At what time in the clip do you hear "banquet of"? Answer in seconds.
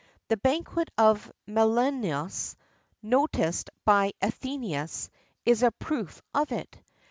0.37-1.31